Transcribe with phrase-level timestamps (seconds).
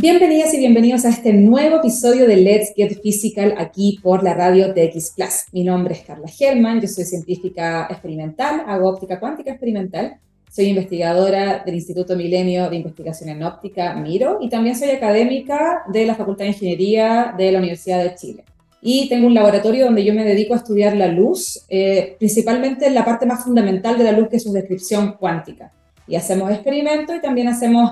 [0.00, 4.72] Bienvenidas y bienvenidos a este nuevo episodio de Let's Get Physical aquí por la radio
[4.72, 5.46] TX Plus.
[5.50, 11.64] Mi nombre es Carla German, yo soy científica experimental, hago óptica cuántica experimental, soy investigadora
[11.66, 16.44] del Instituto Milenio de Investigación en Óptica, MIRO, y también soy académica de la Facultad
[16.44, 18.44] de Ingeniería de la Universidad de Chile.
[18.80, 23.04] Y tengo un laboratorio donde yo me dedico a estudiar la luz, eh, principalmente la
[23.04, 25.72] parte más fundamental de la luz, que es su descripción cuántica.
[26.06, 27.90] Y hacemos experimentos y también hacemos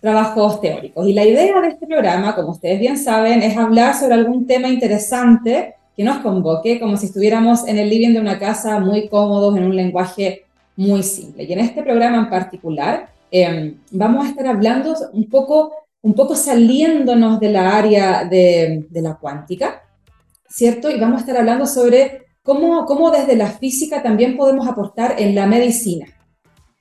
[0.00, 1.06] trabajos teóricos.
[1.06, 4.68] Y la idea de este programa, como ustedes bien saben, es hablar sobre algún tema
[4.68, 9.56] interesante que nos convoque, como si estuviéramos en el living de una casa muy cómodos,
[9.56, 10.44] en un lenguaje
[10.76, 11.44] muy simple.
[11.44, 15.72] Y en este programa en particular em, vamos a estar hablando un poco,
[16.02, 19.82] un poco saliéndonos de la área de, de la cuántica,
[20.48, 20.88] ¿cierto?
[20.90, 25.34] Y vamos a estar hablando sobre cómo, cómo desde la física también podemos aportar en
[25.34, 26.06] la medicina.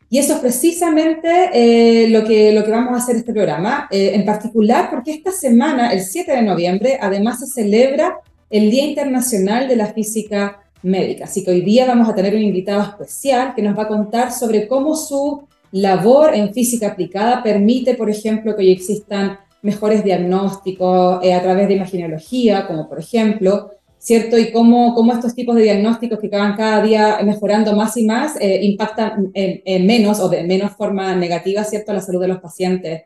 [0.10, 4.12] Y eso es precisamente eh, lo, que, lo que vamos a hacer este programa, eh,
[4.14, 8.20] en particular porque esta semana, el 7 de noviembre, además se celebra
[8.50, 11.26] el Día Internacional de la Física Médica.
[11.26, 14.32] Así que hoy día vamos a tener un invitado especial que nos va a contar
[14.32, 21.20] sobre cómo su labor en física aplicada permite, por ejemplo, que hoy existan mejores diagnósticos
[21.24, 23.72] eh, a través de imaginología, como por ejemplo,
[24.08, 24.38] ¿cierto?
[24.38, 28.38] Y cómo, cómo estos tipos de diagnósticos que van cada día mejorando más y más
[28.40, 33.02] eh, impactan en, menos o de menos forma negativa, ¿cierto?, la salud de los pacientes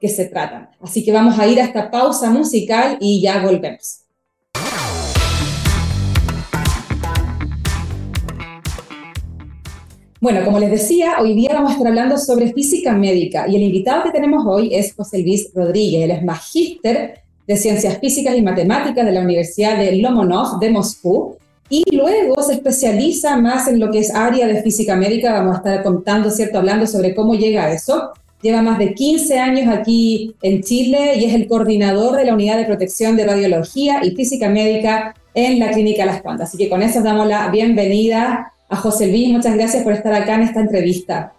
[0.00, 0.70] que se tratan.
[0.80, 4.04] Así que vamos a ir a esta pausa musical y ya volvemos.
[10.22, 13.62] Bueno, como les decía, hoy día vamos a estar hablando sobre física médica y el
[13.62, 16.04] invitado que tenemos hoy es José Luis Rodríguez.
[16.04, 21.36] Él es magíster de Ciencias Físicas y Matemáticas de la Universidad de Lomonov de Moscú
[21.68, 25.32] y luego se especializa más en lo que es área de física médica.
[25.32, 26.58] Vamos a estar contando, ¿cierto?
[26.58, 28.12] Hablando sobre cómo llega a eso.
[28.42, 32.58] Lleva más de 15 años aquí en Chile y es el coordinador de la Unidad
[32.58, 36.50] de Protección de Radiología y Física Médica en la Clínica Las Cuantas.
[36.50, 39.30] Así que con eso damos la bienvenida a José Luis.
[39.30, 41.32] Muchas gracias por estar acá en esta entrevista.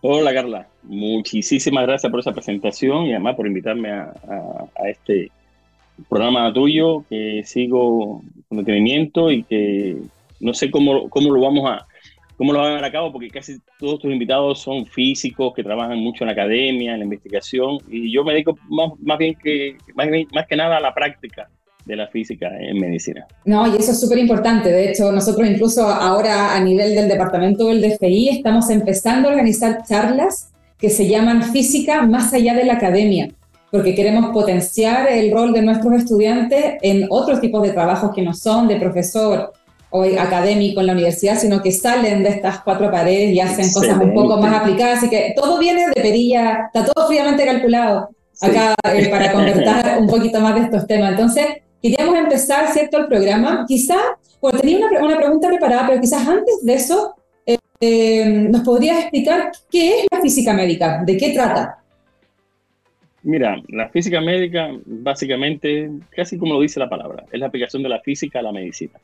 [0.00, 4.12] Hola Carla, muchísimas gracias por esa presentación y además por invitarme a,
[4.86, 5.30] este
[6.08, 9.96] programa tuyo que sigo con detenimiento y que
[10.40, 11.86] no sé cómo, cómo lo vamos a
[12.38, 15.62] cómo lo van a llevar a cabo porque casi todos tus invitados son físicos que
[15.62, 19.34] trabajan mucho en la academia, en la investigación y yo me dedico más, más bien
[19.34, 21.50] que más, más que nada a la práctica
[21.84, 23.26] de la física en medicina.
[23.44, 24.70] No, y eso es súper importante.
[24.70, 29.82] De hecho, nosotros incluso ahora a nivel del departamento del DFI estamos empezando a organizar
[29.86, 30.49] charlas
[30.80, 33.28] que se llaman física más allá de la academia,
[33.70, 38.34] porque queremos potenciar el rol de nuestros estudiantes en otros tipos de trabajos que no
[38.34, 39.52] son de profesor
[39.90, 43.98] o académico en la universidad, sino que salen de estas cuatro paredes y hacen cosas
[44.00, 44.98] un poco más aplicadas.
[44.98, 48.08] Así que todo viene de perilla, está todo fríamente calculado
[48.40, 51.10] acá eh, para conversar un poquito más de estos temas.
[51.10, 51.46] Entonces,
[51.82, 53.64] Queríamos empezar, ¿cierto?, el programa.
[53.66, 53.96] Quizá,
[54.40, 57.14] bueno, tenía una, una pregunta preparada, pero quizás antes de eso,
[57.80, 61.02] eh, eh, ¿nos podrías explicar qué es la física médica?
[61.04, 61.78] ¿De qué trata?
[63.22, 67.88] Mira, la física médica, básicamente, casi como lo dice la palabra, es la aplicación de
[67.90, 68.98] la física a la medicina.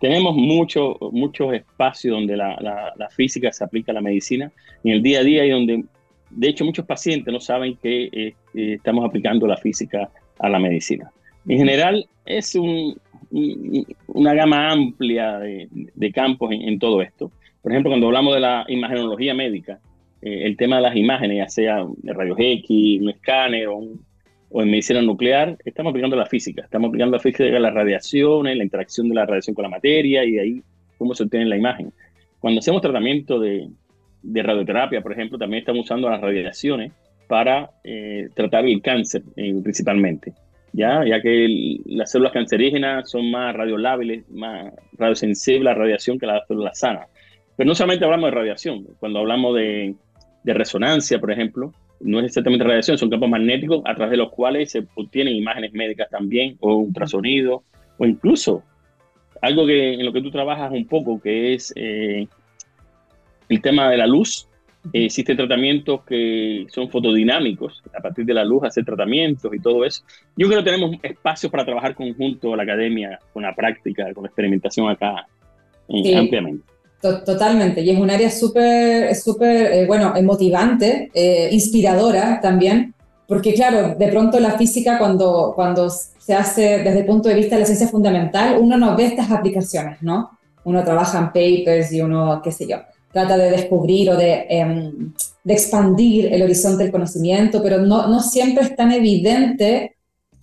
[0.00, 4.52] Tenemos muchos muchos espacios donde la, física se aplica a la medicina
[4.84, 5.84] en el día a día y donde,
[6.30, 11.10] de hecho, muchos pacientes no saben que eh, estamos aplicando la física a la medicina.
[11.48, 17.30] En general, es una gama amplia de, campos en, todo esto.
[17.66, 19.80] Por ejemplo, cuando hablamos de la imagenología médica,
[20.22, 24.70] eh, el tema de las imágenes, ya sea de rayos X, un escáner o, en
[24.70, 26.62] medicina nuclear, estamos aplicando la física.
[26.62, 30.24] Estamos aplicando la física de las radiaciones, la interacción de la radiación con la materia
[30.24, 30.62] y ahí
[30.96, 31.92] cómo se obtiene la imagen.
[32.38, 33.68] Cuando hacemos tratamiento de,
[34.22, 36.92] radioterapia, por ejemplo, también estamos usando las radiaciones
[37.26, 40.34] para eh, tratar el cáncer eh, principalmente.
[40.72, 41.04] ¿ya?
[41.04, 46.46] ya que las células cancerígenas son más radiolábiles, más radiosensibles a la radiación que las
[46.46, 47.08] células sanas.
[47.56, 49.94] Pero no solamente hablamos de radiación, cuando hablamos de,
[50.42, 54.30] de resonancia, por ejemplo, no es exactamente radiación, son campos magnéticos a través de los
[54.30, 57.62] cuales se obtienen imágenes médicas también, o ultrasonido,
[57.98, 58.62] o incluso
[59.40, 62.26] algo que en lo que tú trabajas un poco, que es eh,
[63.48, 64.48] el tema de la luz,
[64.92, 70.02] existen tratamientos que son fotodinámicos, a partir de la luz hacer tratamientos y todo eso.
[70.36, 74.24] Yo creo que tenemos espacios para trabajar conjunto a la academia, con la práctica, con
[74.24, 75.26] la experimentación acá,
[75.88, 76.64] eh, ampliamente.
[77.00, 82.94] Totalmente, y es un área súper, súper, eh, bueno, motivante, eh, inspiradora también,
[83.28, 87.54] porque claro, de pronto la física cuando, cuando se hace desde el punto de vista
[87.54, 90.30] de la ciencia fundamental, uno no ve estas aplicaciones, ¿no?
[90.64, 92.78] Uno trabaja en papers y uno, qué sé yo
[93.16, 98.20] trata de descubrir o de, em, de expandir el horizonte del conocimiento, pero no, no
[98.20, 99.95] siempre es tan evidente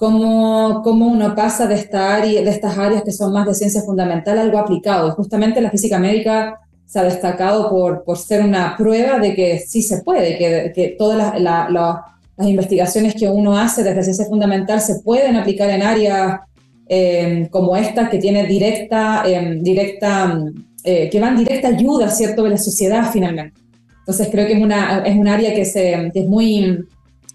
[0.04, 3.84] cómo, cómo uno pasa de, esta área, de estas áreas que son más de ciencia
[3.84, 5.12] fundamental a algo aplicado.
[5.12, 9.82] Justamente la física médica se ha destacado por, por ser una prueba de que sí
[9.82, 15.00] se puede, que, que todas las, las investigaciones que uno hace desde ciencia fundamental se
[15.00, 16.42] pueden aplicar en áreas
[16.90, 20.38] em, como esta, que tiene directa, em, directa
[20.84, 23.58] eh, que van directa ayuda, ¿cierto?, de la sociedad finalmente.
[24.00, 26.86] Entonces creo que es, una, es un área que, se, que es muy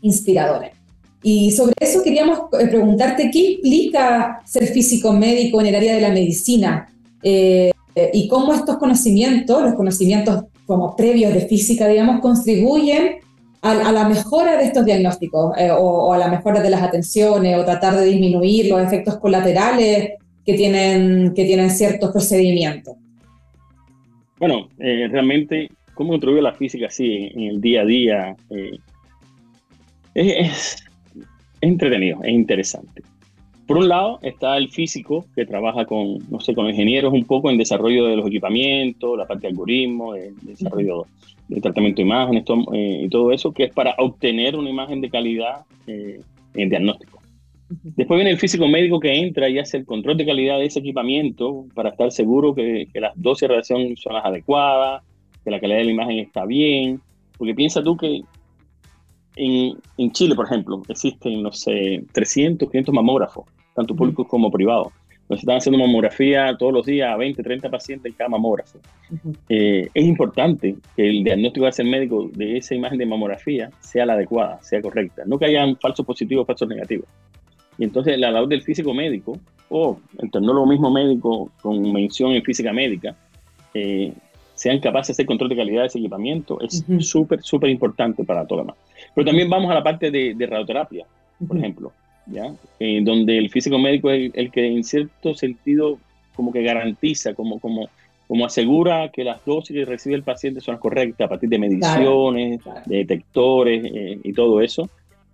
[0.03, 0.77] inspiradora.
[1.23, 6.00] Y sobre eso queríamos eh, preguntarte, ¿qué implica ser físico médico en el área de
[6.00, 6.88] la medicina?
[7.23, 7.70] Eh,
[8.12, 13.17] y cómo estos conocimientos, los conocimientos como previos de física, digamos, contribuyen
[13.62, 17.97] a, la mejora de estos diagnósticos o, a la mejora de las atenciones o tratar
[17.97, 20.12] de disminuir los efectos colaterales
[20.47, 22.94] que tienen, que tienen ciertos procedimientos.
[24.38, 28.37] Bueno, eh, realmente, ¿cómo contribuye la física así en el día a día?
[28.50, 28.79] Eh,
[30.14, 30.76] es,
[31.60, 33.02] entretenido, es interesante.
[33.66, 37.50] Por un lado está el físico que trabaja con, no sé, con ingenieros un poco
[37.50, 41.06] en desarrollo de los equipamientos, la parte de algoritmos, el desarrollo
[41.49, 45.10] de tratamiento de imágenes eh, y todo eso, que es para obtener una imagen de
[45.10, 46.22] calidad en
[46.55, 47.19] el diagnóstico.
[47.69, 50.78] Después viene el físico médico que entra y hace el control de calidad de ese
[50.78, 55.02] equipamiento para estar seguro que, las dosis de radiación son las adecuadas,
[55.44, 57.00] que la calidad de la imagen está bien.
[57.37, 58.22] Porque piensa tú que
[59.38, 64.88] en, en Chile, por ejemplo, existen, no sé, 300, 500 mamógrafos, tanto públicos como privados.
[65.29, 68.79] Nos están haciendo mamografía todos los días a 20, 30 pacientes en cada mamógrafo.
[69.49, 74.06] Eh, es importante que el diagnóstico de ese médico de esa imagen de mamografía sea
[74.06, 75.25] la adecuada, sea correcta.
[75.26, 77.06] No que hayan falsos positivos, falsos negativos.
[77.76, 79.38] Y entonces la labor del físico médico,
[79.69, 83.14] o el tecnólogo mismo médico con mención en física médica,
[83.75, 84.12] eh,
[84.58, 88.44] sean capaces de hacer control de calidad de ese equipamiento, es súper, súper importante para
[88.44, 88.76] todo lo demás.
[89.14, 91.06] Pero también vamos a la parte de, radioterapia,
[91.46, 91.93] por ejemplo,
[92.26, 92.52] ¿ya?
[92.81, 95.99] Eh, donde el físico médico es el, que en cierto sentido
[96.34, 97.88] como que garantiza, como, como,
[98.26, 101.58] como asegura que las dosis que recibe el paciente son las correctas a partir de
[101.58, 104.90] mediciones, de detectores eh, y todo eso.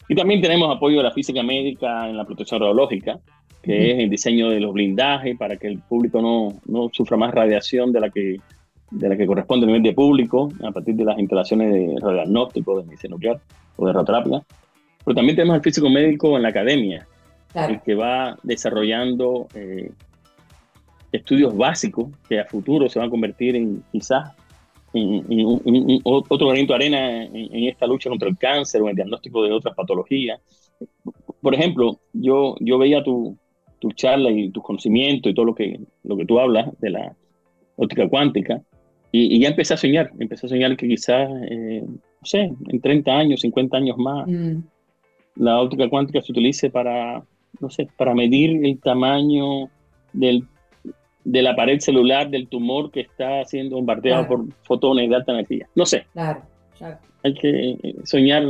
[0.07, 3.19] Y también tenemos apoyo de la física médica en la protección radiológica,
[3.63, 7.33] que es el diseño de los blindajes para que el público no, no, sufra más
[7.33, 8.37] radiación de la que
[8.95, 12.79] de la que corresponde a nivel de público, a partir de las instalaciones de radiodiagnóstico,
[12.79, 13.41] de medicina nuclear
[13.77, 14.43] o de radioterapia.
[15.05, 17.07] Pero también tenemos al físico médico en la academia,
[17.55, 19.91] el que va desarrollando eh,
[21.13, 24.33] estudios básicos que a futuro se van a convertir en quizás
[24.93, 29.43] en, otro granito de arena en, esta lucha contra el cáncer o en el diagnóstico
[29.43, 30.41] de otras patologías.
[31.41, 33.37] Por ejemplo, yo, yo veía tu,
[33.81, 37.17] tu charla y tus conocimientos y todo lo que, lo que tú hablas de la
[37.77, 38.63] óptica cuántica
[39.17, 43.13] y, ya empecé a soñar, empecé a soñar que quizás, eh, no sé, en 30
[43.13, 44.57] años, 50 años más, mm.
[45.37, 47.23] la óptica cuántica se utilice para,
[47.61, 49.71] no sé, para medir el tamaño
[50.13, 50.45] del
[51.25, 55.67] de la pared celular del tumor que está siendo bombardeado por fotones de alta energía.
[55.75, 56.05] No sé.
[56.13, 56.43] Claro,
[56.77, 56.99] claro.
[57.23, 58.43] Hay que eh, soñar.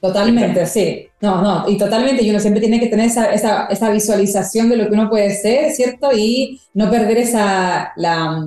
[0.00, 1.06] Totalmente, sí.
[1.20, 4.76] No, no, y totalmente, y uno siempre tiene que tener esa, esa, esa, visualización de
[4.76, 6.10] lo que uno puede ser, ¿cierto?
[6.12, 8.44] Y no perder esa, la,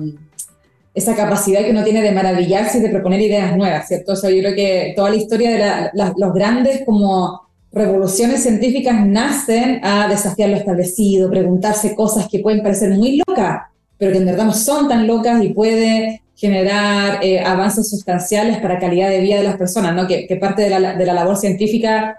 [0.96, 4.12] esa capacidad que uno tiene de maravillarse y de proponer ideas nuevas, ¿cierto?
[4.12, 9.84] O sea, yo creo que toda la historia de los grandes como revoluciones científicas nacen
[9.84, 13.64] a desafiar lo establecido, preguntarse cosas que pueden parecer muy locas,
[13.98, 18.78] pero que en verdad no son tan locas y puede generar eh, avances sustanciales para
[18.78, 20.06] calidad de vida de las personas, ¿no?
[20.06, 22.16] que, parte de la, de la, labor científica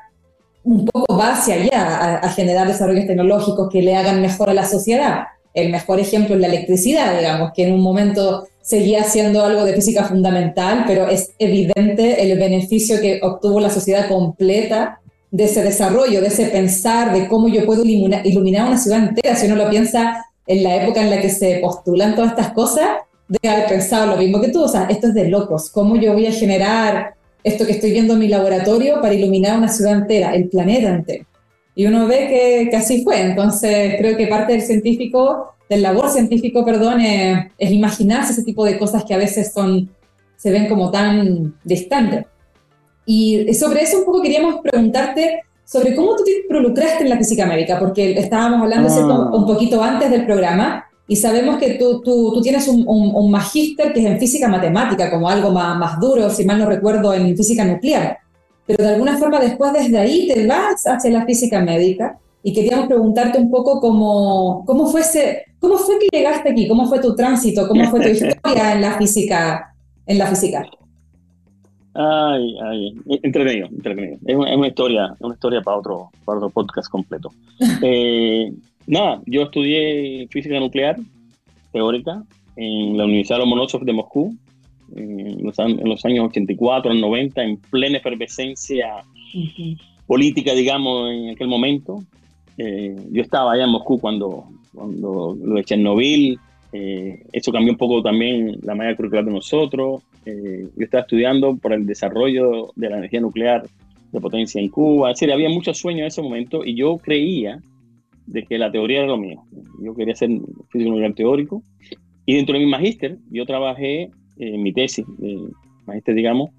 [0.63, 4.65] un poco va hacia allá, a, generar desarrollos tecnológicos que le hagan mejor a la
[4.65, 5.23] sociedad.
[5.55, 9.73] El mejor ejemplo es la electricidad, digamos, que en un momento seguía siendo algo de
[9.73, 14.99] física fundamental, pero es evidente el beneficio que obtuvo la sociedad completa
[15.31, 19.37] de ese desarrollo, de ese pensar, de cómo yo puedo iluminar, una ciudad entera.
[19.37, 22.87] Si uno lo piensa en la época en la que se postulan todas estas cosas,
[23.29, 24.63] de haber pensado lo mismo que tú.
[24.63, 25.69] O sea, esto es de locos.
[25.69, 27.13] ¿Cómo yo voy a generar
[27.45, 31.25] esto que estoy viendo en mi laboratorio para iluminar una ciudad entera, el planeta entero?
[31.73, 33.21] Y uno ve que así fue.
[33.21, 38.63] Entonces, creo que parte del científico, del labor científico, perdón, es, es imaginarse ese tipo
[38.65, 39.89] de cosas que a veces son,
[40.35, 42.25] se ven como tan distantes.
[43.05, 47.45] Y sobre eso un poco queríamos preguntarte sobre cómo tú te involucraste en la física
[47.45, 49.35] médica, porque estábamos hablando ah.
[49.35, 53.93] un poquito antes del programa y sabemos que tú, tú, tú tienes un, un, magíster
[53.93, 57.35] que es en física matemática, como algo más, más duro, si mal no recuerdo, en
[57.35, 58.17] física nuclear.
[58.65, 62.17] Pero de alguna forma después desde ahí te vas hacia la física médica.
[62.47, 65.01] Y queríamos preguntarte un poco cómo, cómo, fue
[65.59, 68.97] cómo fue que llegaste aquí, cómo fue tu tránsito, cómo fue tu historia en la
[68.97, 69.75] física.
[70.05, 70.65] En la física.
[71.93, 74.17] Ay, ay, entretenido, entretenido.
[74.25, 77.33] Es una, es una historia, una historia para otro, para otro podcast completo.
[77.83, 78.53] Eh,
[78.85, 80.95] nada, yo estudié física nuclear
[81.73, 82.23] teórica
[82.55, 84.33] en la Universidad Lomonosov de Moscú
[84.95, 89.03] en los, en los años 84 al 90, en plena efervescencia
[90.05, 92.01] política, digamos, en aquel momento.
[92.57, 96.39] Eh, yo estaba allá en Moscú cuando, cuando lo de Chernobyl,
[96.73, 100.03] eh, eso cambió un poco también la manera curricular de nosotros.
[100.25, 103.67] Eh, yo estaba estudiando por el desarrollo de la energía nuclear
[104.11, 105.11] de potencia en Cuba.
[105.11, 107.61] Es decir, había muchos sueños en ese momento y yo creía
[108.25, 109.41] de que la teoría era lo mío.
[109.81, 110.29] Yo quería ser
[110.69, 111.61] físico nuclear teórico.
[112.25, 115.05] Y dentro de mi magíster, yo trabajé, en mi tesis,
[115.85, 116.49] magíster, digamos,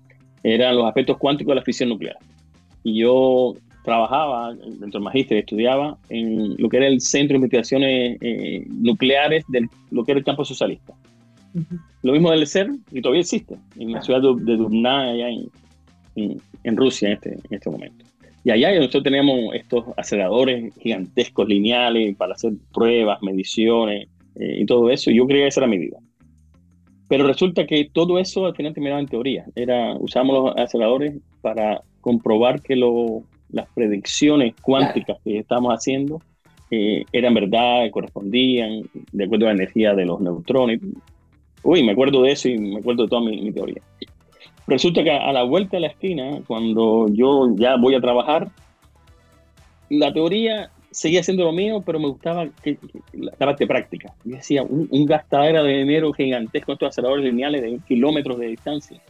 [0.43, 2.17] eran los aspectos cuánticos de la fisión nuclear.
[2.83, 3.55] Y yo
[3.85, 9.45] trabajaba dentro del magíster, estudiaba en lo que era el Centro de Investigaciones eh, Nucleares
[9.49, 10.95] de lo que era el campo socialista.
[12.03, 16.77] Lo mismo del CER, y todavía existe, en la ciudad de, Durná, allá en, en,
[16.77, 18.05] Rusia en este, en este momento.
[18.45, 24.91] Y allá nosotros teníamos estos aceleradores gigantescos, lineales, para hacer pruebas, mediciones eh, y todo
[24.91, 25.11] eso.
[25.11, 25.99] Y yo creía que esa era mi vida.
[27.09, 29.45] Pero resulta que todo eso al final terminaba en teoría.
[29.57, 36.21] Era, usábamos los aceleradores para comprobar que lo, las predicciones cuánticas que estamos haciendo
[36.71, 40.81] eh, eran verdad, correspondían de acuerdo a la energía de los neutrones.
[41.63, 43.83] Uy, me acuerdo de eso y me acuerdo de toda mi, teoría.
[44.67, 48.51] Resulta que a la vuelta de la esquina, cuando yo ya voy a trabajar,
[49.89, 52.79] la teoría seguía siendo lo mío, pero me gustaba que,
[53.15, 54.15] la, parte práctica.
[54.25, 59.01] Yo decía, un, un gastadera de dinero gigantesco, estos aceleradores lineales de kilómetros de distancia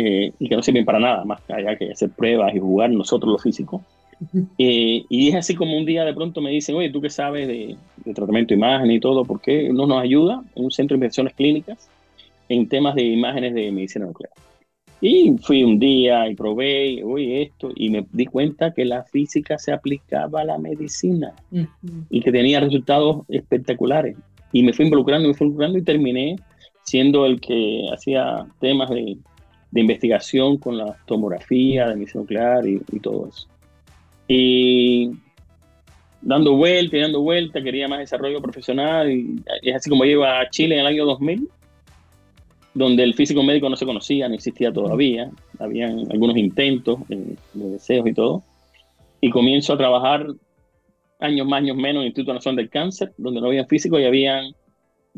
[0.00, 3.32] eh, y que no sirven para nada más allá que hacer pruebas y jugar nosotros
[3.32, 3.82] los físicos.
[4.56, 7.48] Eh, y es así como un día de pronto me dicen, oye, tú qué sabes
[7.48, 7.76] de,
[8.14, 11.90] tratamiento de imagen y todo, ¿por qué no nos ayuda un centro de inversiones clínicas
[12.48, 14.30] en temas de imágenes de medicina nuclear?
[15.00, 19.58] Y fui un día y probé, oye, esto, y me di cuenta que la física
[19.58, 21.32] se aplicaba a la medicina
[22.08, 24.16] y que tenía resultados espectaculares.
[24.52, 26.36] Y me fui involucrando, me fui involucrando y terminé
[26.84, 29.18] siendo el que hacía temas de
[29.70, 33.46] de investigación con la tomografía de emisión nuclear y, todo eso.
[34.26, 35.10] Y
[36.22, 40.48] dando vuelta y dando vuelta, quería más desarrollo profesional y es así como llego a
[40.50, 41.48] Chile en el año 2000,
[42.74, 48.06] donde el físico médico no se conocía, no existía todavía, habían algunos intentos de, deseos
[48.06, 48.42] y todo,
[49.20, 50.26] y comienzo a trabajar
[51.20, 54.04] años más, años menos en el Instituto Nacional del Cáncer, donde no había físico y
[54.04, 54.54] habían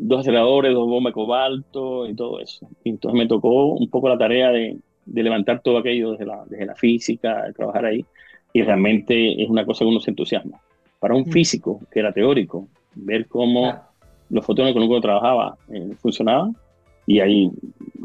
[0.03, 2.67] dos aceleradores, dos bombas de cobalto y todo eso.
[2.85, 6.43] Y entonces me tocó un poco la tarea de, de levantar todo aquello desde la,
[6.47, 8.05] desde la física, de trabajar ahí,
[8.53, 10.59] y realmente es una cosa que uno se entusiasma.
[10.99, 11.33] Para un mm.
[11.33, 13.75] físico que era teórico, ver cómo
[14.31, 16.57] los fotones con los que uno trabajaba eh, funcionaban,
[17.07, 17.51] y ahí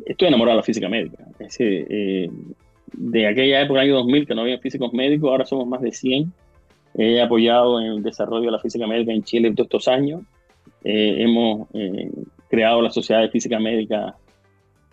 [0.06, 1.26] estoy enamorado de la física médica.
[1.40, 2.30] Es, eh,
[2.94, 6.32] de aquella época, año 2000, que no había físicos médicos, ahora somos más de 100.
[6.98, 10.22] He apoyado en el desarrollo de la física médica en Chile todos estos años
[10.84, 12.12] eh, hemos eh,
[12.48, 14.16] creado la Sociedad de Física Médica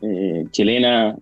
[0.00, 1.16] eh, chilena,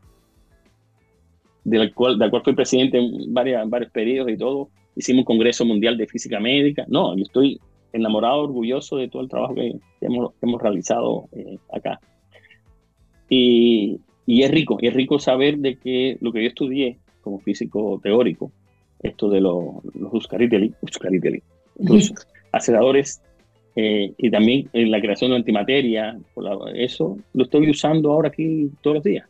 [1.65, 4.69] de la, cual, de la cual fui presidente en varias, varios periodos y todo.
[4.97, 6.85] Hicimos un Congreso Mundial de Física Médica.
[6.89, 7.61] No, yo estoy
[7.93, 11.29] enamorado, orgulloso de todo el trabajo que, hemos, hemos, realizado
[11.73, 12.01] acá.
[13.29, 18.01] Y, y, es rico, es rico saber de que lo que yo estudié como físico
[18.03, 18.53] teórico,
[19.03, 20.75] esto de los, los Uscariteli,
[21.79, 22.13] los
[22.53, 23.23] aceleradores
[23.77, 26.19] eh, y también en la creación de antimateria,
[26.75, 29.29] eso lo estoy usando ahora aquí todos los días.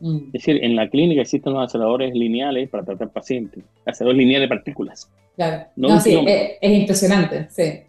[0.00, 0.16] Mm.
[0.26, 4.56] Es decir, en la clínica existen los aceleradores lineales para tratar pacientes, aceleradores lineales de
[4.56, 5.10] partículas.
[5.36, 7.84] Claro, no, sí, es, impresionante, sí.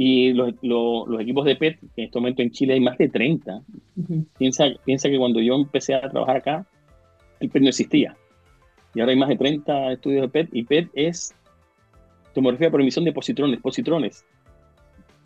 [0.00, 3.62] Y los, los, equipos de PET, en este momento en Chile hay más de 30.
[4.38, 6.66] piensa, piensa que cuando yo empecé a trabajar acá,
[7.40, 8.16] el PET no existía.
[8.94, 11.34] Y ahora hay más de 30 estudios de PET, y PET es
[12.32, 14.24] tomografía por emisión de positrones, positrones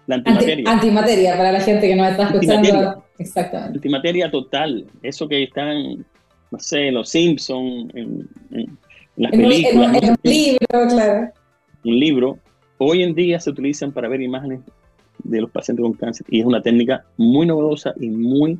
[0.06, 0.70] la antimateria.
[0.70, 3.04] antimateria, para la gente que no está escuchando.
[3.18, 3.78] Exactamente.
[3.78, 4.86] Antimateria total.
[5.02, 6.04] Eso que están,
[6.50, 8.28] no sé, los Simpsons, en,
[9.16, 10.02] las películas.
[10.02, 11.32] En, un libro, claro.
[11.84, 12.38] Un libro.
[12.78, 14.60] Hoy en día se utilizan para ver imágenes
[15.22, 18.58] de los pacientes con cáncer y es una técnica muy novedosa y muy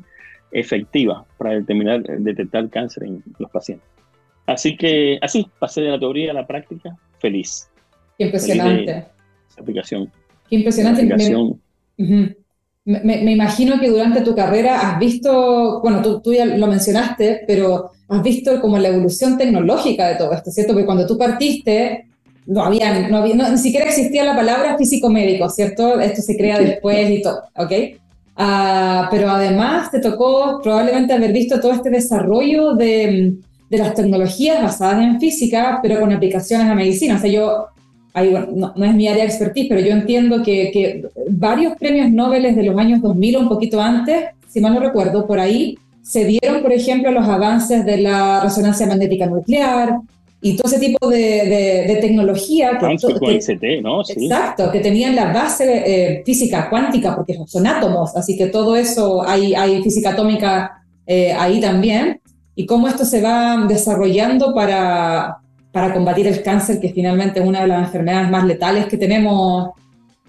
[0.51, 3.87] efectiva para determinar, detectar cáncer en los pacientes.
[4.45, 7.69] Así que así pasé de la teoría a la práctica feliz.
[8.17, 9.07] impresionante.
[9.57, 10.11] aplicación.
[10.49, 11.03] Qué impresionante.
[12.85, 17.43] Me, me, imagino que durante tu carrera has visto, bueno, tú, tú, ya lo mencionaste,
[17.47, 20.73] pero has visto como la evolución tecnológica de todo esto, ¿cierto?
[20.73, 22.07] Porque cuando tú partiste,
[22.45, 25.99] no había, no había ni siquiera existía la palabra físico-médico, ¿cierto?
[25.99, 27.71] Esto se crea después y todo, ¿ok?
[28.35, 33.35] Ah, pero además te tocó probablemente haber visto todo este desarrollo de,
[33.69, 37.15] de, las tecnologías basadas en física, pero con aplicaciones a medicina.
[37.15, 37.67] O sea, yo,
[38.13, 42.55] no, no, es mi área de expertise, pero yo entiendo que, que varios premios Nobel
[42.55, 46.25] de los años 2000 o un poquito antes, si mal no recuerdo, por ahí se
[46.25, 49.99] dieron, por ejemplo, los avances de la resonancia magnética nuclear,
[50.45, 52.77] y todo ese tipo de, de, tecnología.
[52.77, 54.03] Que, ICT, ¿no?
[54.03, 54.25] Sí.
[54.25, 59.25] Exacto, que tenían la base eh, física cuántica, porque son átomos, así que todo eso,
[59.25, 62.19] hay, hay física atómica eh, ahí también,
[62.55, 65.37] y cómo esto se va desarrollando para,
[65.73, 69.71] para combatir el cáncer, que finalmente es una de las enfermedades más letales que tenemos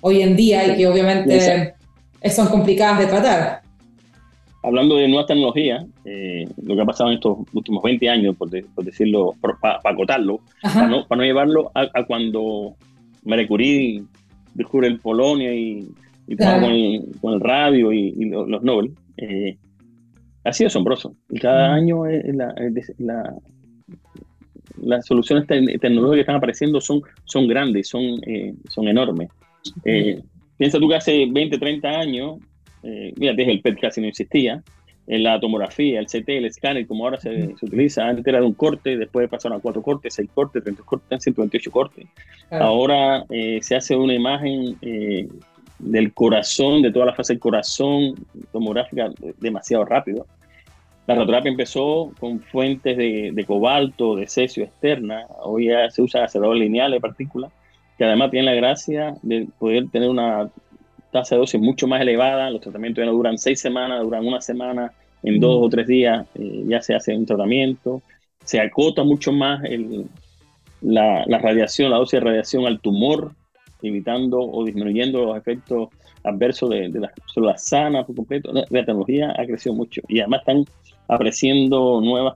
[0.01, 1.75] hoy en día y que obviamente
[2.31, 3.61] son complicadas de tratar.
[4.63, 8.49] Hablando de nuevas tecnologías, eh, lo que ha pasado en estos últimos 20 años, por,
[8.49, 12.75] decirlo, para acotarlo, para no, para no, llevarlo a, cuando
[13.25, 14.03] Marie Curie
[14.55, 15.87] descubre el Polonia y,
[16.27, 19.59] y con, el, radio y, los, Nobel, eh,
[20.43, 21.15] ha sido asombroso.
[21.29, 22.55] Y cada año la,
[22.97, 23.35] la,
[24.83, 29.28] las soluciones tecnológicas que están apareciendo son, son grandes, son, eh, son enormes.
[30.57, 32.38] piensa tú que hace 20, 30 años
[32.85, 34.62] eh, mira, desde el PET casi no existía,
[35.07, 38.54] en la tomografía, el CT, el escáner, como ahora se, utiliza, antes era de un
[38.54, 42.07] corte, después pasaron a cuatro cortes, seis cortes, 30 cortes, 128 cortes.
[42.50, 45.28] Ahora eh, se hace una imagen eh,
[45.78, 48.14] del corazón, de toda la fase del corazón
[48.52, 50.26] tomográfica demasiado rápido.
[51.07, 56.57] La radioterapia empezó con fuentes de, cobalto, de cesio externa, hoy ya se usa acelerador
[56.57, 57.53] lineal de partículas,
[57.99, 60.49] que además tiene la gracia de poder tener una
[61.13, 64.41] tasa de dosis mucho más elevada, los tratamientos ya no duran seis semanas, duran una
[64.41, 64.93] semana,
[65.23, 68.03] en dos o tres días eh, ya se hace un tratamiento,
[68.45, 70.07] se acota mucho más el,
[70.81, 73.33] la, la, radiación, la dosis de radiación al tumor,
[73.83, 75.89] evitando o disminuyendo los efectos
[76.25, 78.53] adversos de, de las células sanas por completo.
[78.53, 80.65] La, tecnología ha crecido mucho y además están
[81.09, 82.35] apareciendo nuevas,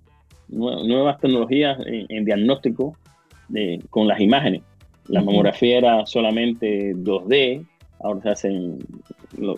[0.48, 2.96] nuevas tecnologías en, diagnóstico
[3.48, 4.62] de, con las imágenes.
[5.06, 7.66] La mamografía era solamente 2D,
[8.00, 8.78] ahora se hacen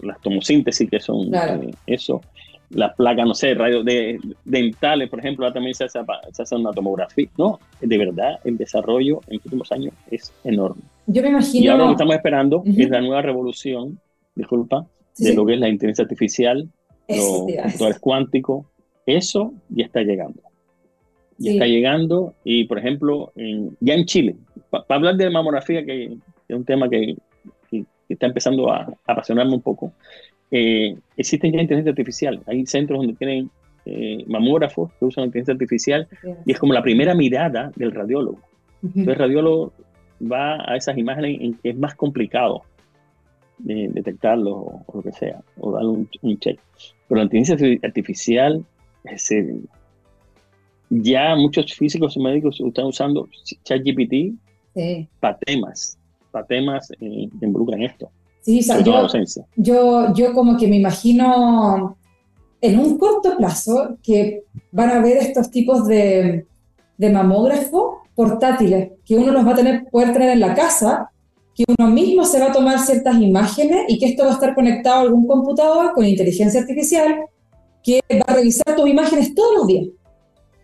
[0.02, 2.20] las tomosíntesis, que son eh, eso,
[2.70, 5.98] las placas, no sé, radios de, dentales, por ejemplo, ahora también se hace,
[6.32, 7.28] se hace una tomografía.
[7.36, 10.82] No, de verdad, el desarrollo en los últimos años es enorme.
[11.06, 11.64] Yo me imagino...
[11.64, 13.98] Y ahora lo que estamos esperando es la nueva revolución,
[14.36, 14.86] disculpa,
[15.18, 16.68] de lo que es la inteligencia artificial,
[17.08, 18.66] los computadores cuánticos,
[19.16, 20.40] eso ya está llegando.
[21.38, 24.36] Ya está llegando y, por ejemplo, en, ya en Chile,
[24.68, 26.04] para hablar de mamografía, que
[26.48, 27.16] es un tema que
[28.10, 29.92] que está empezando a, apasionarme un poco,
[30.50, 32.42] eh, existen ya inteligencia artificial.
[32.46, 33.48] Hay centros donde tienen
[33.86, 36.08] eh, mamógrafos que usan inteligencia artificial
[36.44, 38.40] y es como la primera mirada del radiólogo.
[38.82, 39.72] Entonces el radiólogo
[40.20, 42.62] va a esas imágenes en que es más complicado
[43.58, 46.58] de detectarlo o, lo que sea, o darle un, check.
[47.06, 48.64] Pero la inteligencia artificial,
[50.90, 53.28] ya muchos físicos y médicos están usando
[53.64, 54.34] ChatGPT
[55.20, 55.98] para temas
[56.30, 58.10] para temas eh, que involucran esto.
[58.42, 59.08] Sí, yo,
[59.56, 61.96] yo, yo como que me imagino
[62.60, 66.46] en un corto plazo que van a haber estos tipos de,
[66.96, 71.10] de mamógrafos portátiles, que uno los va a tener, poder tener en la casa,
[71.54, 74.54] que uno mismo se va a tomar ciertas imágenes y que esto va a estar
[74.54, 77.26] conectado a algún computador con inteligencia artificial
[77.82, 79.88] que va a revisar tus imágenes todos los días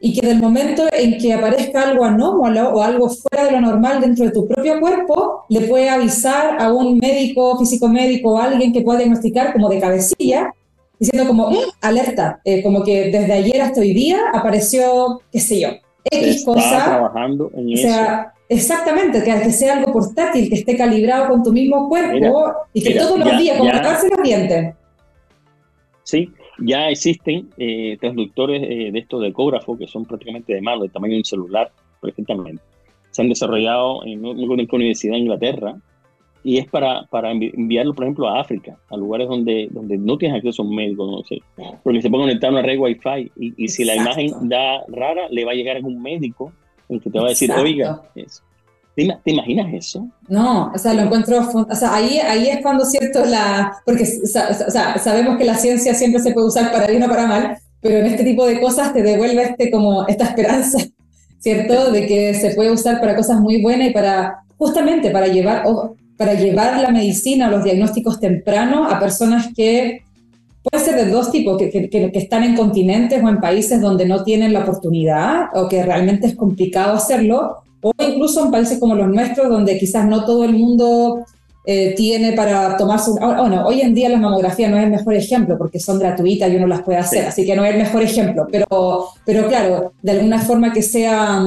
[0.01, 4.01] y que del momento en que aparezca algo anómalo o algo fuera de lo normal
[4.01, 8.73] dentro de tu propio cuerpo, le puede avisar a un médico, físico médico o alguien
[8.73, 10.53] que pueda diagnosticar como de cabecilla,
[10.99, 15.61] diciendo como, mm, alerta, eh, como que desde ayer hasta hoy día apareció, qué sé
[15.61, 15.69] yo,
[16.05, 16.85] X cosa.
[16.85, 21.89] trabajando en o sea, Exactamente, que, sea algo portátil, que esté calibrado con tu mismo
[21.89, 24.75] cuerpo y que todos los días, como lavarse los dientes.
[26.05, 30.83] Sí, ya existen eh, transductores eh, de estos de ecógrafo que son prácticamente de mano,
[30.83, 32.62] del tamaño de un celular, perfectamente.
[33.11, 35.77] Se han desarrollado en una universidad en Inglaterra
[36.45, 40.37] y es para, para enviarlo, por ejemplo, a África, a lugares donde, donde no tienes
[40.37, 41.42] acceso a un médico, no sé,
[41.83, 45.29] porque se puede conectar a una red Wi-Fi y, y si la imagen da rara,
[45.31, 46.53] le va a llegar a un médico
[46.88, 48.42] el que te va a decir, oiga, eso
[48.97, 50.09] ¿Te, imaginas eso?
[50.27, 54.27] No, o sea, lo encuentro, o sea, ahí, ahí es cuando cierto la, porque o
[54.27, 57.99] sea, sabemos que la ciencia siempre se puede usar para bien o para mal, pero
[57.99, 60.79] en este tipo de cosas te devuelve este, como esta esperanza,
[61.41, 61.93] ¿cierto?
[61.93, 65.65] De que se puede usar para cosas muy buenas y para, justamente para llevar,
[66.17, 70.05] para llevar la medicina, los diagnósticos tempranos a personas que
[70.63, 74.07] puede ser de dos tipos, que, que, que, están en continentes o en países donde
[74.07, 78.95] no tienen la oportunidad o que realmente es complicado hacerlo, o incluso en países como
[78.95, 81.25] los nuestros, donde quizás no todo el mundo
[81.65, 83.23] eh, tiene para tomarse un...
[83.23, 86.51] Ah, bueno, hoy en día la mamografía no es el mejor ejemplo porque son gratuitas
[86.53, 89.93] y uno las puede hacer, así que no es el mejor ejemplo, pero, pero claro,
[90.01, 91.45] de alguna forma que sea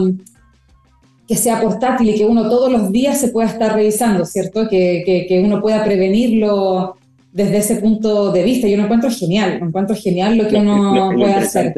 [1.29, 4.67] que sea portátil y que uno todos los días se pueda estar revisando, ¿cierto?
[4.67, 6.95] Que, que, uno pueda prevenirlo
[7.31, 8.67] desde ese punto de vista.
[8.67, 11.71] Yo lo encuentro genial, lo encuentro genial lo que uno puede hacer.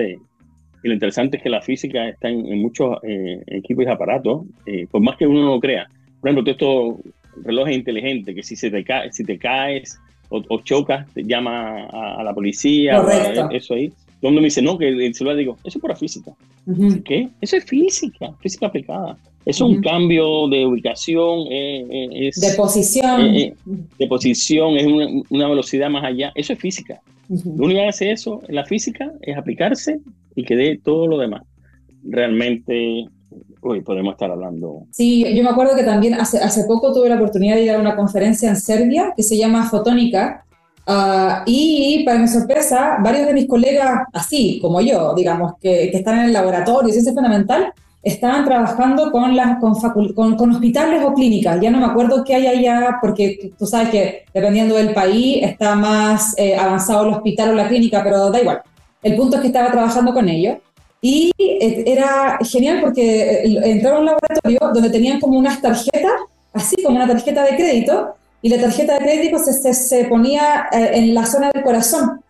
[0.84, 4.88] Y lo interesante es que la física está en, muchos eh, equipos y aparatos, eh,
[4.90, 5.88] por más que uno no lo crea.
[6.20, 10.62] Por ejemplo, todo estos relojes inteligentes, que si, se te, cae, si te caes o,
[10.62, 13.50] chocas, te llama a, la policía, Correcto.
[13.52, 13.92] eso ahí.
[14.22, 16.32] Todo me dice, no, que el celular, digo, eso es pura física.
[17.04, 17.28] ¿Qué?
[17.42, 19.18] Eso es física, física aplicada.
[19.46, 23.22] Es un cambio de ubicación, eh, eh, es, de posición.
[23.36, 23.56] Eh,
[23.98, 24.86] de posición, es
[25.30, 26.32] una, velocidad más allá.
[26.36, 27.02] Eso es física.
[27.28, 30.00] Lo único que hace eso en la física es aplicarse
[30.36, 31.44] y que dé todo lo demás.
[32.04, 33.06] Realmente,
[33.62, 34.84] hoy podemos estar hablando.
[34.92, 37.80] Sí, yo me acuerdo que también hace, hace poco tuve la oportunidad de ir a
[37.80, 40.46] una conferencia en Serbia que se llama Fotónica.
[40.88, 45.98] Ah, y para mi sorpresa, varios de mis colegas, así como yo, digamos, que, que
[45.98, 47.72] están en el laboratorio, eso es fundamental,
[48.04, 51.60] estaban trabajando con, las, con, con, hospitales o clínicas.
[51.62, 55.76] Ya no me acuerdo qué hay allá, porque tú sabes que dependiendo del país está
[55.76, 58.62] más eh, avanzado el hospital o la clínica, pero da igual.
[59.02, 60.58] El punto es que estaba trabajando con ellos.
[61.02, 66.12] Y eh, era genial porque eh, entraron a un laboratorio donde tenían como unas tarjetas,
[66.54, 71.14] así como una tarjeta de crédito, y la tarjeta de crédito se, se, ponía en
[71.14, 72.22] la zona del corazón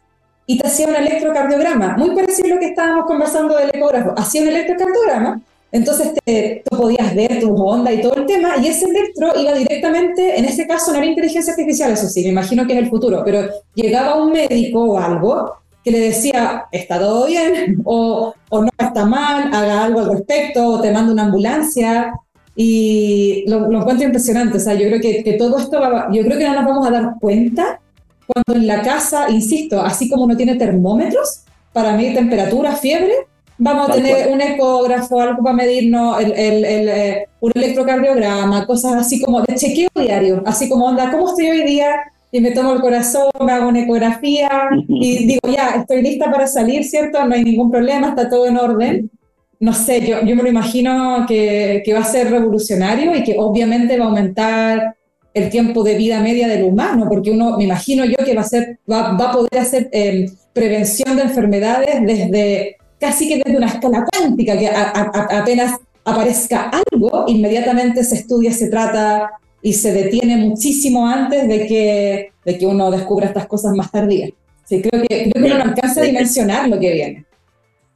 [0.45, 4.13] y te hacía un electrocardiograma, muy parecido a lo que estábamos conversando del ecógrafo.
[4.17, 8.67] Hacía un electrocardiograma entonces te, tú podías ver tu onda y todo el tema, y
[8.67, 12.67] ese electro iba directamente, en este caso no era inteligencia artificial, eso sí, me imagino
[12.67, 17.27] que es el futuro, pero llegaba un médico o algo que le decía, está todo
[17.27, 22.13] bien, o, o no está mal, haga algo al respecto, o te manda una ambulancia,
[22.55, 26.23] y lo, lo, encuentro impresionante, o sea, yo creo que, que todo esto, va, yo
[26.23, 27.79] creo que no nos vamos a dar cuenta
[28.27, 33.13] cuando en la casa, insisto, así como uno tiene termómetros para medir temperatura, fiebre,
[33.57, 39.21] vamos a tener un ecógrafo, algo para medirnos, el, el, eh, un electrocardiograma, cosas así
[39.21, 41.95] como de chequeo diario, así como, onda, ¿cómo estoy hoy día?
[42.31, 44.49] Y me tomo el corazón, me hago una ecografía
[44.87, 47.23] y digo, ya, estoy lista para salir, ¿cierto?
[47.25, 49.11] No hay ningún problema, está todo en orden.
[49.59, 53.35] No sé, yo, yo me lo imagino que, que va a ser revolucionario y que
[53.37, 54.95] obviamente va a aumentar
[55.33, 58.45] el tiempo de vida media del humano, porque uno, me imagino yo que va a,
[58.45, 63.67] ser, va, va a poder hacer eh, prevención de enfermedades desde casi que desde una
[63.67, 69.31] escala cuántica, que apenas aparezca algo, inmediatamente se estudia, se trata
[69.62, 74.32] y se detiene muchísimo antes de que, de que uno descubra estas cosas más tardías.
[74.65, 77.26] Sí, creo que, creo que uno no alcanza a dimensionar lo que viene.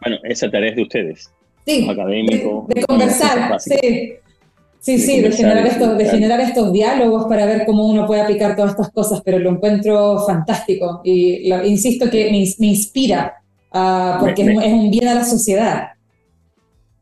[0.02, 1.32] Bueno, esa tarea es de ustedes,
[1.66, 2.68] sí, académicos.
[2.68, 4.14] De, conversar, sí.
[4.80, 8.56] Sí, sí, de, generar, estos, de generar estos diálogos para ver cómo uno puede aplicar
[8.56, 13.42] todas estas cosas, pero lo encuentro fantástico y insisto que me, me inspira
[13.78, 15.90] Ah, porque es, un bien a la sociedad.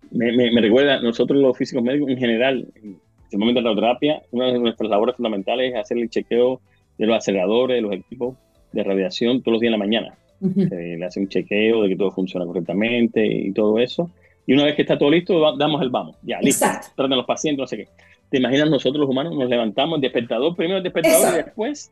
[0.10, 3.00] Me, me, recuerda, nosotros los físicos médicos en general, en
[3.34, 6.62] el momento de la radioterapia, una de nuestras labores fundamentales es hacer el chequeo
[6.98, 8.36] de los aceleradores, de los equipos
[8.72, 10.18] de radiación todos los días en la mañana.
[10.40, 14.10] le hace un chequeo de que todo funciona correctamente y todo eso.
[14.46, 16.18] Y una vez que está todo listo, damos el vamos.
[16.24, 16.66] Ya, listo.
[16.96, 17.88] Tratan a los pacientes, no sé qué.
[18.30, 21.92] ¿Te imaginas nosotros los humanos nos levantamos, despertador, primero el despertador y después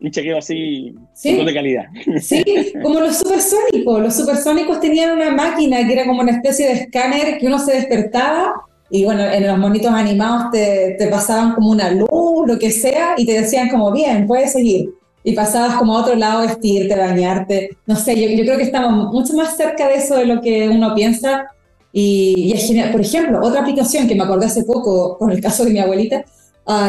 [0.00, 1.86] un chequeo así de calidad.
[2.20, 2.42] Sí,
[2.82, 4.00] como los supersónicos.
[4.00, 7.74] Los supersónicos tenían una máquina que era como una especie de escáner que uno se
[7.74, 8.54] despertaba
[8.90, 13.14] y bueno, en los monitos animados te, te pasaban como una luz, lo que sea,
[13.16, 14.90] y te decían como, bien, puedes seguir.
[15.22, 17.76] Y pasabas como a otro lado, vestirte, bañarte.
[17.86, 20.68] No sé, yo, yo creo que estamos mucho más cerca de eso de lo que
[20.68, 21.46] uno piensa.
[21.92, 22.90] Y, y es genial.
[22.90, 26.24] Por ejemplo, otra aplicación que me acordé hace poco con el caso de mi abuelita,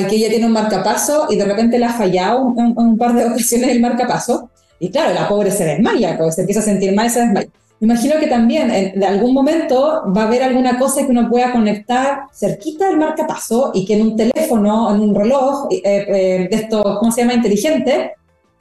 [0.07, 3.25] que ella tiene un marcapaso y de repente le ha fallado en un, par de
[3.31, 4.49] ocasiones el marcapaso.
[4.79, 7.49] Y claro, la pobre se desmaya, porque se empieza a sentir mal y se desmaya.
[7.81, 11.51] Imagino que también en, de algún momento va a haber alguna cosa que uno pueda
[11.51, 16.55] conectar cerquita del marcapaso y que en un teléfono, en un reloj eh, eh, de
[16.55, 17.33] esto, ¿cómo se llama?
[17.33, 18.11] Inteligente,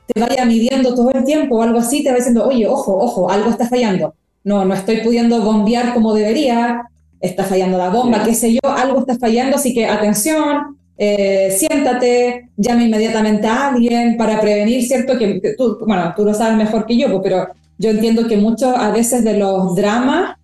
[0.07, 3.31] te vaya midiendo todo el tiempo o algo así, te va diciendo, oye, ojo, ojo,
[3.31, 4.15] algo está fallando.
[4.43, 6.89] No, no estoy pudiendo bombear como debería,
[7.21, 12.49] está fallando la bomba, qué sé yo, algo está fallando, así que atención, eh, siéntate,
[12.57, 15.19] llame inmediatamente a alguien para prevenir, ¿cierto?
[15.19, 17.49] Que, tú, bueno, tú lo sabes mejor que yo, pero
[17.81, 20.37] yo entiendo que muchos a veces de los dramas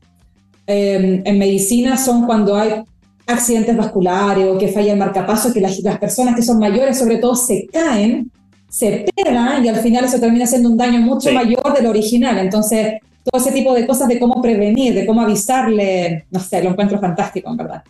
[0.67, 2.83] em, en medicina son cuando hay
[3.27, 7.19] accidentes vasculares o que falla el marcapaso, que las, las, personas que son mayores sobre
[7.19, 8.31] todo se caen,
[8.71, 12.39] se pegan y al final eso termina siendo un daño mucho mayor de lo original.
[12.39, 16.71] Entonces, todo ese tipo de cosas de cómo prevenir, de cómo avisarle, no sé, lo
[16.71, 17.83] encuentro fantástico, en verdad.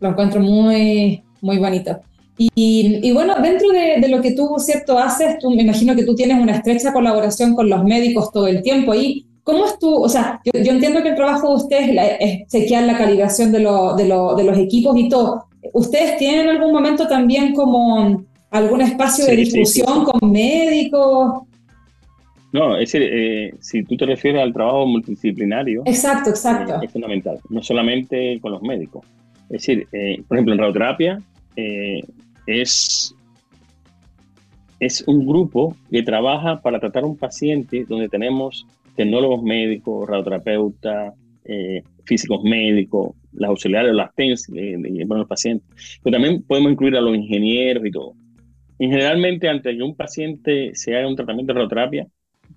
[0.00, 2.00] lo encuentro muy, muy bonito.
[2.38, 6.38] Y, bueno, dentro de, lo que tú, ¿cierto?, haces, tú, me imagino que tú tienes
[6.38, 9.26] una estrecha colaboración con los médicos todo el tiempo ahí.
[9.42, 12.98] ¿Cómo es tu, o sea, yo, entiendo que el trabajo de ustedes es chequear la
[12.98, 15.44] calibración de, de, de los equipos y todo.
[15.72, 21.42] ¿Ustedes tienen en algún momento también como algún espacio de difusión con médicos?
[22.52, 25.82] No, es decir, eh, si tú te refieres al trabajo multidisciplinario.
[25.84, 26.74] Exacto, exacto.
[26.74, 29.04] Eh, es fundamental, no solamente con los médicos.
[29.44, 31.20] Es decir, eh, por ejemplo, en radioterapia
[32.46, 33.14] es,
[34.80, 41.14] es un grupo que trabaja para tratar a un paciente donde tenemos tecnólogos médicos, radioterapeutas,
[41.44, 45.98] eh, físicos médicos, las auxiliares, las TENS, de, los pacientes.
[46.02, 48.14] Pero también podemos incluir a los ingenieros y todo.
[48.78, 52.06] Y generalmente, antes de que un paciente se haga un tratamiento de radioterapia,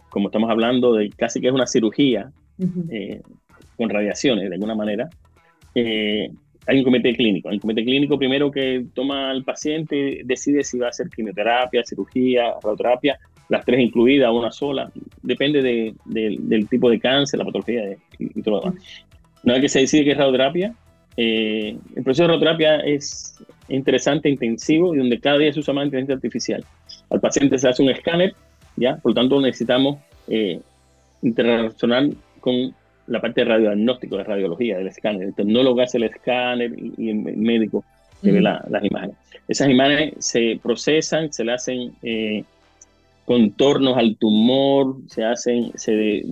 [0.10, 2.32] como estamos hablando de casi que es una cirugía
[2.90, 3.22] eh,
[3.78, 5.10] con radiaciones de alguna manera,
[5.76, 6.32] eh,
[6.70, 7.50] hay un comité clínico.
[7.50, 11.84] Hay un comité clínico primero que toma al paciente, decide si va a hacer quimioterapia,
[11.84, 13.18] cirugía, radioterapia,
[13.50, 14.92] las tres incluidas, una sola,
[15.24, 15.64] depende
[16.06, 18.84] del tipo de cáncer, la patología y, todo lo demás.
[19.44, 20.76] Una vez que se decide que es radioterapia,
[21.18, 25.86] eh, el proceso de radioterapia es interesante, intensivo y donde cada día se usa más
[25.86, 26.64] inteligencia artificial.
[27.10, 28.36] Al paciente se hace un escáner,
[28.76, 28.98] ¿ya?
[28.98, 30.60] por lo tanto necesitamos eh,
[32.40, 32.76] con
[33.10, 35.24] la parte de radiodiagnóstico, de radiología, del escáner.
[35.24, 37.84] El tecnólogo hace el escáner y, el médico
[38.22, 39.16] que ve las imágenes.
[39.48, 42.44] Esas imágenes se procesan, se le hacen eh,
[43.26, 46.24] contornos al tumor, se hacen, se,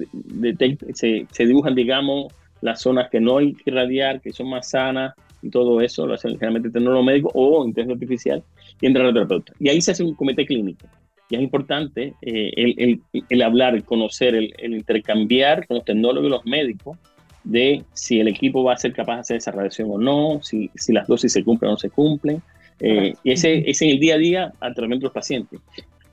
[0.94, 5.50] se, dibujan, digamos, las zonas que no hay que irradiar, que son más sanas y
[5.50, 8.44] todo eso, lo hacen generalmente el tecnólogo médico o inteligencia artificial
[8.82, 9.54] y entra el terapeuta.
[9.60, 10.88] Y ahí se hace un comité clínico.
[11.30, 16.32] Y es importante eh, el, el, hablar, el conocer, el, intercambiar con los tecnólogos y
[16.32, 16.98] los médicos
[17.44, 20.70] de si el equipo va a ser capaz de hacer esa radiación o no, si,
[20.76, 22.42] si las dosis se cumplen o no se cumplen.
[22.80, 25.60] Eh, y ese es en el día a día al tratamiento de los pacientes.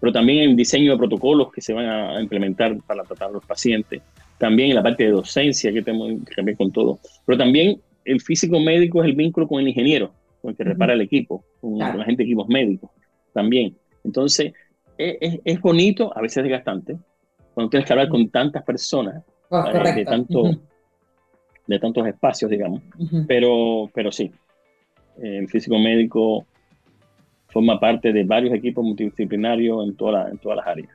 [0.00, 3.44] Pero también en diseño de protocolos que se van a implementar para tratar a los
[3.44, 4.03] pacientes,
[4.38, 8.20] también en la parte de docencia que tenemos que cambiar con todo, pero también el
[8.20, 11.79] físico médico es el vínculo con el ingeniero, con el que repara el equipo, con,
[11.79, 12.90] la gente de equipos médicos
[13.33, 13.77] también.
[14.05, 14.53] Entonces,
[14.98, 16.96] es, es, bonito, a veces desgastante,
[17.52, 20.42] cuando tienes que hablar con tantas personas oh, de, tanto,
[21.66, 22.83] de tantos espacios, digamos,
[23.26, 24.33] pero, pero sí,
[25.20, 26.46] el físico médico
[27.48, 30.88] forma parte de varios equipos multidisciplinarios en, toda en todas las áreas.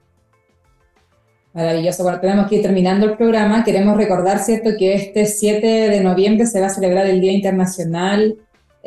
[1.53, 2.03] Maravilloso.
[2.03, 3.63] Bueno, tenemos que ir terminando el programa.
[3.63, 8.37] Queremos recordar, ¿cierto?, que este 7 de noviembre se va a celebrar el Día Internacional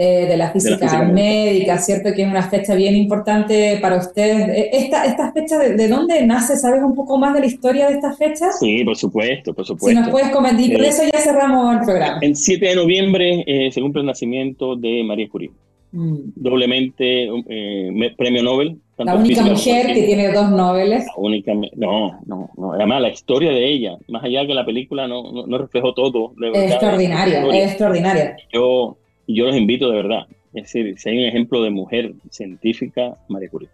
[0.03, 4.49] eh, de, la Física Médica, ¿cierto?, que es una fecha bien importante para ustedes.
[4.49, 6.57] Eh, ¿Esta, esta fecha de, dónde nace?
[6.57, 8.51] ¿Sabes un poco más de la historia de esta fecha?
[8.53, 9.89] Sí, por supuesto, por supuesto.
[9.89, 12.19] Si nos puedes comentar, y por eh, eso ya cerramos el programa.
[12.21, 15.51] El 7 de noviembre se cumple el nacimiento de María Curie.
[15.93, 16.33] Mm.
[16.37, 18.79] doblemente eh, premio Nobel.
[18.97, 21.05] La única mujer que tiene dos Nobeles.
[21.05, 25.07] La única, no, no, no, además la historia de ella, más allá que la película
[25.07, 26.33] no, no, reflejó todo.
[26.55, 28.37] es extraordinaria, es extraordinaria.
[28.53, 33.17] Yo, yo los invito de verdad, es decir, si hay un ejemplo de mujer científica,
[33.29, 33.69] María Curie,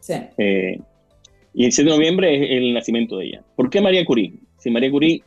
[0.00, 0.14] sí.
[0.38, 0.78] Eh,
[1.54, 3.42] y el 7 de noviembre es el nacimiento de ella.
[3.54, 4.34] ¿Por qué María Curie?
[4.58, 5.22] Si María Curie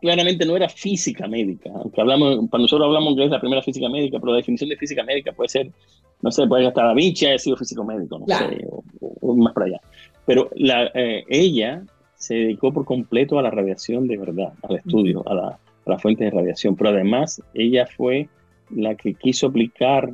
[0.00, 3.88] claramente no era física médica, aunque hablamos, para nosotros hablamos que es la primera física
[3.88, 5.70] médica, pero la definición de física médica puede ser,
[6.22, 8.66] no sé, puede estar Da Vinci haya sido físico médico, no sé,
[9.20, 9.80] o, más para allá.
[10.26, 11.84] Pero la, eh, ella
[12.16, 16.02] se dedicó por completo a la radiación de verdad, al estudio, a, la, a las
[16.02, 18.28] fuentes de radiación, pero además ella fue
[18.70, 20.10] la que quiso aplicar,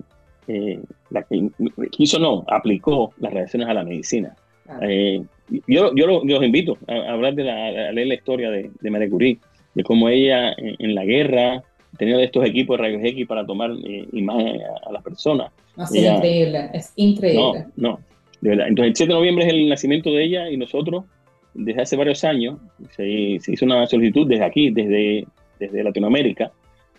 [0.46, 1.50] eh, la que
[1.90, 4.34] quiso no, aplicó las radiaciones a la medicina.
[4.82, 5.22] Eh,
[5.66, 9.08] yo, yo, los, invito a, hablar de la, a leer la historia de, de Marie
[9.08, 9.38] Curie
[9.78, 11.62] de cómo ella en, la guerra
[11.98, 15.52] tenía estos equipos de rayos X para tomar eh, imágenes a, las personas.
[15.78, 17.66] es increíble, es increíble.
[17.76, 18.00] No, no,
[18.40, 18.68] de verdad.
[18.68, 21.04] Entonces el 7 de noviembre es el nacimiento de ella y nosotros,
[21.54, 22.58] desde hace varios años,
[22.96, 25.26] se, hizo una solicitud desde aquí, desde,
[25.58, 26.50] desde Latinoamérica,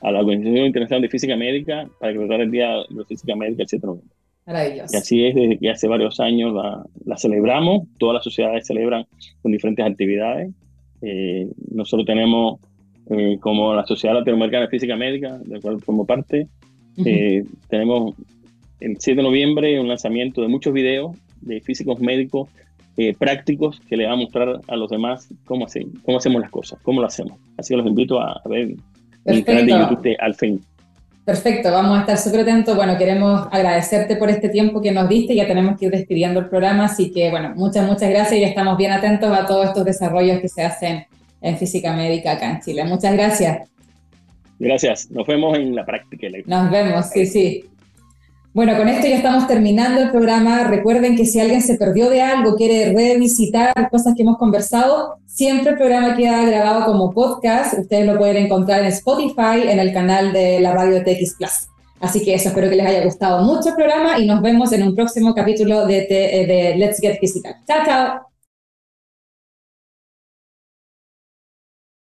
[0.01, 3.69] a la Organización Internacional de Física Médica para que el Día de Física Médica el
[3.69, 4.15] 7 de noviembre.
[4.45, 4.95] Maravilloso.
[4.95, 9.05] Y así es desde que hace varios años la, la celebramos, todas las sociedades celebran
[9.41, 10.51] con diferentes actividades.
[11.01, 12.59] Eh, nosotros tenemos
[13.09, 16.47] eh, como la Sociedad Latinoamericana de Física Médica, de la cual formo parte.
[17.05, 18.15] Eh, tenemos
[18.79, 22.49] el 7 de noviembre un lanzamiento de muchos videos de físicos médicos
[23.01, 26.51] eh, prácticos que le van a mostrar a los demás cómo, hace, cómo hacemos las
[26.51, 27.39] cosas, cómo lo hacemos.
[27.57, 28.75] Así que los invito a, ver
[29.23, 30.59] el canal de YouTube de Alfen.
[31.23, 32.75] Perfecto, vamos a estar súper atentos.
[32.75, 35.33] Bueno, queremos agradecerte por este tiempo que nos diste.
[35.33, 38.75] Ya tenemos que ir despidiendo el programa, así que bueno, muchas, muchas gracias y estamos
[38.77, 41.05] bien atentos a todos estos desarrollos que se hacen
[41.39, 42.83] en física médica acá en Chile.
[42.83, 43.69] Muchas gracias.
[44.59, 45.09] Gracias.
[45.09, 46.27] Nos vemos en la práctica.
[46.45, 47.63] Nos vemos, sí, sí.
[48.59, 50.65] Bueno, con esto ya estamos terminando el programa.
[50.65, 55.69] Recuerden que si alguien se perdió de algo, quiere revisitar cosas que hemos conversado, siempre
[55.69, 57.79] el programa queda grabado como podcast.
[57.79, 61.69] Ustedes lo pueden encontrar en Spotify, en el canal de la radio TX Plus.
[62.01, 64.83] Así que eso, espero que les haya gustado mucho el programa y nos vemos en
[64.83, 67.55] un próximo capítulo de, de Let's Get Physical.
[67.65, 68.28] Chao, chao.